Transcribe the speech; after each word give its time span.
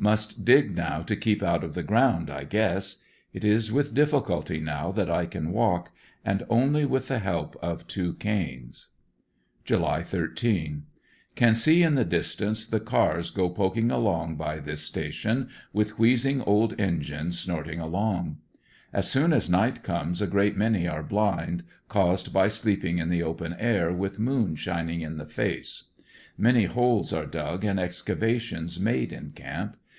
Must 0.00 0.44
dig 0.44 0.76
now 0.76 1.02
to 1.02 1.16
keep 1.16 1.42
out 1.42 1.64
of 1.64 1.74
the 1.74 1.82
ground, 1.82 2.30
I 2.30 2.44
guess. 2.44 3.02
It 3.32 3.44
is 3.44 3.72
with 3.72 3.94
difficulty 3.94 4.60
now 4.60 4.92
that 4.92 5.10
I 5.10 5.26
can 5.26 5.50
walk, 5.50 5.90
and 6.24 6.44
only 6.48 6.84
with 6.84 7.08
the 7.08 7.18
help 7.18 7.56
of 7.60 7.84
two 7.88 8.14
canes. 8.14 8.90
July 9.64 10.04
13.— 10.04 10.84
Can 11.34 11.56
see 11.56 11.82
in 11.82 11.96
the 11.96 12.04
distance 12.04 12.64
the 12.64 12.78
cars 12.78 13.30
go 13.30 13.48
poking 13.50 13.90
along 13.90 14.36
by 14.36 14.60
this 14.60 14.82
station, 14.82 15.48
\^ith 15.74 15.88
wheezing 15.98 16.42
old 16.42 16.80
engines, 16.80 17.40
snorting 17.40 17.80
along. 17.80 18.38
As 18.92 19.10
soon 19.10 19.32
as 19.32 19.50
night 19.50 19.82
comes 19.82 20.22
a 20.22 20.28
great 20.28 20.56
many 20.56 20.86
are 20.86 21.02
blind, 21.02 21.64
caused 21.88 22.32
by 22.32 22.46
sleeping 22.46 22.98
in 22.98 23.08
the 23.08 23.24
open 23.24 23.56
air, 23.58 23.92
with 23.92 24.20
moon 24.20 24.54
shining 24.54 25.00
in 25.00 25.16
the 25.16 25.26
face. 25.26 25.88
Many 26.36 26.66
holes 26.66 27.12
are 27.12 27.26
dug 27.26 27.64
and 27.64 27.80
excavations 27.80 28.78
made 28.78 29.12
in 29.12 29.32
camp. 29.32 29.76